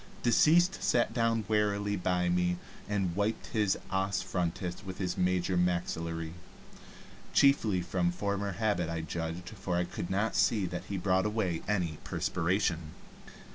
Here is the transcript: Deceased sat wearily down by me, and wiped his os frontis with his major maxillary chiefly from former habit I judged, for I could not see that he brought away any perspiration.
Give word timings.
Deceased 0.23 0.81
sat 0.81 1.15
wearily 1.15 1.95
down 1.95 2.01
by 2.01 2.27
me, 2.27 2.57
and 2.89 3.15
wiped 3.15 3.45
his 3.53 3.77
os 3.91 4.23
frontis 4.23 4.83
with 4.83 4.97
his 4.97 5.15
major 5.15 5.55
maxillary 5.55 6.33
chiefly 7.33 7.81
from 7.83 8.11
former 8.11 8.53
habit 8.53 8.89
I 8.89 9.01
judged, 9.01 9.49
for 9.51 9.75
I 9.77 9.83
could 9.83 10.09
not 10.09 10.33
see 10.35 10.65
that 10.65 10.85
he 10.85 10.97
brought 10.97 11.27
away 11.27 11.61
any 11.67 11.99
perspiration. 12.03 12.93